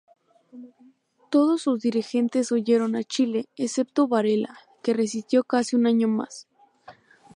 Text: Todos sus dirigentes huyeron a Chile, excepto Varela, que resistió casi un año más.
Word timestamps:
Todos 1.29 1.61
sus 1.61 1.79
dirigentes 1.79 2.51
huyeron 2.51 2.95
a 2.95 3.03
Chile, 3.03 3.45
excepto 3.55 4.07
Varela, 4.07 4.57
que 4.81 4.95
resistió 4.95 5.43
casi 5.43 5.75
un 5.75 5.85
año 5.85 6.07
más. 6.07 6.47